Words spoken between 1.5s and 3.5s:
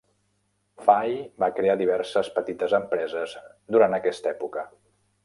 crear diverses petites empreses